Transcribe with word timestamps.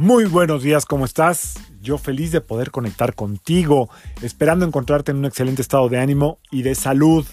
Muy 0.00 0.26
buenos 0.26 0.62
días, 0.62 0.86
¿cómo 0.86 1.04
estás? 1.04 1.56
Yo 1.82 1.98
feliz 1.98 2.30
de 2.30 2.40
poder 2.40 2.70
conectar 2.70 3.16
contigo, 3.16 3.90
esperando 4.22 4.64
encontrarte 4.64 5.10
en 5.10 5.16
un 5.16 5.24
excelente 5.24 5.60
estado 5.60 5.88
de 5.88 5.98
ánimo 5.98 6.38
y 6.52 6.62
de 6.62 6.76
salud. 6.76 7.26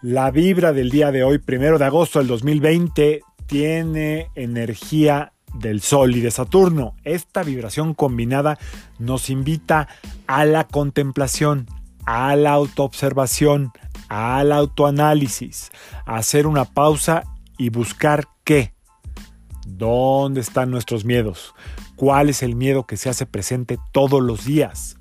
La 0.00 0.30
vibra 0.30 0.72
del 0.72 0.90
día 0.90 1.10
de 1.10 1.24
hoy, 1.24 1.38
primero 1.38 1.76
de 1.76 1.86
agosto 1.86 2.20
del 2.20 2.28
2020, 2.28 3.22
tiene 3.46 4.30
energía 4.36 5.32
del 5.52 5.80
Sol 5.80 6.14
y 6.14 6.20
de 6.20 6.30
Saturno. 6.30 6.94
Esta 7.02 7.42
vibración 7.42 7.94
combinada 7.94 8.56
nos 9.00 9.28
invita 9.28 9.88
a 10.28 10.44
la 10.44 10.68
contemplación, 10.68 11.66
a 12.06 12.36
la 12.36 12.52
autoobservación, 12.52 13.72
al 14.08 14.52
autoanálisis, 14.52 15.72
a 16.06 16.18
hacer 16.18 16.46
una 16.46 16.64
pausa 16.64 17.24
y 17.58 17.70
buscar 17.70 18.28
qué 18.44 18.72
¿Dónde 19.76 20.40
están 20.40 20.70
nuestros 20.70 21.04
miedos? 21.04 21.54
¿Cuál 21.96 22.28
es 22.28 22.42
el 22.42 22.54
miedo 22.54 22.86
que 22.86 22.96
se 22.96 23.08
hace 23.08 23.26
presente 23.26 23.78
todos 23.92 24.22
los 24.22 24.44
días? 24.44 24.96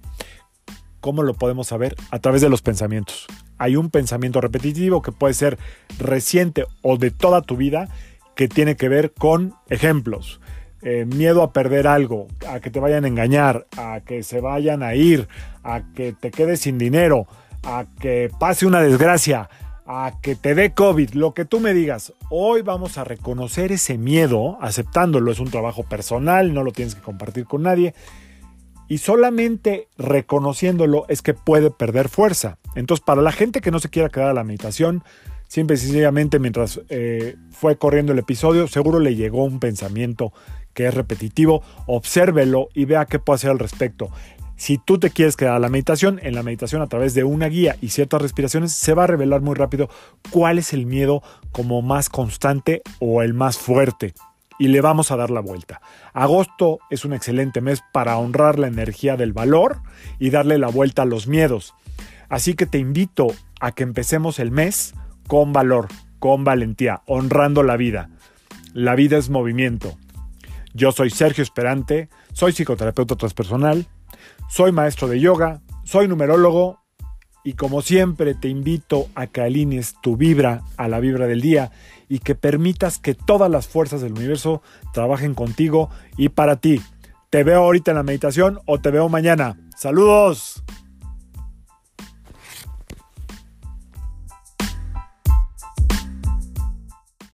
¿Cómo 1.01 1.23
lo 1.23 1.33
podemos 1.33 1.67
saber? 1.67 1.95
A 2.11 2.19
través 2.19 2.41
de 2.41 2.49
los 2.49 2.61
pensamientos. 2.61 3.27
Hay 3.57 3.75
un 3.75 3.89
pensamiento 3.89 4.41
repetitivo 4.41 5.01
que 5.01 5.11
puede 5.11 5.33
ser 5.33 5.57
reciente 5.97 6.65
o 6.81 6.97
de 6.97 7.11
toda 7.11 7.41
tu 7.41 7.57
vida 7.57 7.89
que 8.35 8.47
tiene 8.47 8.75
que 8.75 8.89
ver 8.89 9.13
con 9.13 9.55
ejemplos. 9.69 10.39
Eh, 10.81 11.05
miedo 11.05 11.43
a 11.43 11.51
perder 11.51 11.87
algo, 11.87 12.27
a 12.47 12.61
que 12.61 12.69
te 12.69 12.79
vayan 12.79 13.03
a 13.03 13.09
engañar, 13.09 13.67
a 13.75 13.99
que 13.99 14.23
se 14.23 14.39
vayan 14.39 14.81
a 14.81 14.95
ir, 14.95 15.27
a 15.63 15.81
que 15.93 16.13
te 16.13 16.31
quedes 16.31 16.61
sin 16.61 16.77
dinero, 16.77 17.27
a 17.63 17.85
que 17.99 18.31
pase 18.39 18.65
una 18.65 18.81
desgracia, 18.81 19.49
a 19.91 20.13
que 20.21 20.35
te 20.35 20.53
dé 20.53 20.71
COVID, 20.75 21.15
lo 21.15 21.33
que 21.33 21.45
tú 21.45 21.59
me 21.59 21.73
digas. 21.73 22.13
Hoy 22.29 22.61
vamos 22.61 22.99
a 22.99 23.03
reconocer 23.03 23.71
ese 23.71 23.97
miedo, 23.97 24.59
aceptándolo, 24.61 25.31
es 25.31 25.39
un 25.39 25.49
trabajo 25.49 25.81
personal, 25.81 26.53
no 26.53 26.63
lo 26.63 26.71
tienes 26.71 26.93
que 26.93 27.01
compartir 27.01 27.45
con 27.45 27.63
nadie. 27.63 27.95
Y 28.87 28.99
solamente 28.99 29.87
reconociéndolo 29.97 31.05
es 31.09 31.23
que 31.23 31.33
puede 31.33 31.71
perder 31.71 32.07
fuerza. 32.07 32.59
Entonces, 32.75 33.03
para 33.03 33.23
la 33.23 33.31
gente 33.31 33.61
que 33.61 33.71
no 33.71 33.79
se 33.79 33.89
quiera 33.89 34.09
quedar 34.09 34.29
a 34.29 34.33
la 34.35 34.43
meditación, 34.43 35.03
simple 35.47 35.75
y 35.75 35.79
sencillamente 35.79 36.37
mientras 36.37 36.79
eh, 36.89 37.35
fue 37.49 37.79
corriendo 37.79 38.13
el 38.13 38.19
episodio, 38.19 38.67
seguro 38.67 38.99
le 38.99 39.15
llegó 39.15 39.43
un 39.43 39.59
pensamiento 39.59 40.33
que 40.75 40.85
es 40.85 40.93
repetitivo, 40.93 41.63
obsérvelo 41.87 42.69
y 42.75 42.85
vea 42.85 43.07
qué 43.07 43.17
puede 43.17 43.37
hacer 43.37 43.49
al 43.49 43.59
respecto. 43.59 44.11
Si 44.59 44.77
tú 44.77 44.99
te 44.99 45.09
quieres 45.09 45.37
quedar 45.37 45.53
a 45.53 45.59
la 45.59 45.69
meditación, 45.69 46.19
en 46.21 46.35
la 46.35 46.43
meditación 46.43 46.81
a 46.81 46.87
través 46.87 47.13
de 47.13 47.23
una 47.23 47.47
guía 47.47 47.77
y 47.79 47.89
ciertas 47.89 48.21
respiraciones 48.21 48.73
se 48.73 48.93
va 48.93 49.05
a 49.05 49.07
revelar 49.07 49.39
muy 49.39 49.55
rápido 49.55 49.89
cuál 50.31 50.57
es 50.57 50.73
el 50.73 50.85
miedo 50.85 51.23
como 51.53 51.81
más 51.81 52.09
constante 52.09 52.81
o 52.99 53.21
el 53.21 53.33
más 53.33 53.57
fuerte. 53.57 54.13
Y 54.59 54.67
le 54.67 54.81
vamos 54.81 55.11
a 55.11 55.15
dar 55.15 55.29
la 55.29 55.39
vuelta. 55.39 55.79
Agosto 56.11 56.79
es 56.89 57.05
un 57.05 57.13
excelente 57.13 57.61
mes 57.61 57.81
para 57.93 58.17
honrar 58.17 58.59
la 58.59 58.67
energía 58.67 59.15
del 59.15 59.31
valor 59.31 59.77
y 60.19 60.29
darle 60.29 60.57
la 60.57 60.67
vuelta 60.67 61.03
a 61.03 61.05
los 61.05 61.25
miedos. 61.25 61.73
Así 62.27 62.55
que 62.55 62.65
te 62.65 62.79
invito 62.79 63.27
a 63.61 63.71
que 63.71 63.83
empecemos 63.83 64.39
el 64.39 64.51
mes 64.51 64.93
con 65.27 65.53
valor, 65.53 65.87
con 66.19 66.43
valentía, 66.43 67.01
honrando 67.05 67.63
la 67.63 67.77
vida. 67.77 68.09
La 68.73 68.95
vida 68.95 69.17
es 69.17 69.29
movimiento. 69.29 69.97
Yo 70.73 70.91
soy 70.91 71.09
Sergio 71.09 71.43
Esperante, 71.43 72.09
soy 72.33 72.51
psicoterapeuta 72.51 73.15
transpersonal 73.15 73.87
soy 74.49 74.71
maestro 74.71 75.07
de 75.07 75.19
yoga, 75.19 75.61
soy 75.83 76.07
numerólogo 76.07 76.79
y 77.43 77.53
como 77.53 77.81
siempre 77.81 78.33
te 78.33 78.49
invito 78.49 79.07
a 79.15 79.27
que 79.27 79.41
alinees 79.41 79.95
tu 80.01 80.17
vibra 80.17 80.63
a 80.75 80.87
la 80.87 80.99
vibra 80.99 81.27
del 81.27 81.41
día 81.41 81.71
y 82.09 82.19
que 82.19 82.35
permitas 82.35 82.97
que 82.97 83.13
todas 83.13 83.49
las 83.49 83.67
fuerzas 83.67 84.01
del 84.01 84.13
universo 84.13 84.61
trabajen 84.91 85.35
contigo 85.35 85.89
y 86.17 86.29
para 86.29 86.57
ti. 86.57 86.81
Te 87.29 87.43
veo 87.43 87.63
ahorita 87.63 87.91
en 87.91 87.97
la 87.97 88.03
meditación 88.03 88.59
o 88.65 88.79
te 88.79 88.89
veo 88.89 89.07
mañana. 89.07 89.57
Saludos. 89.77 90.63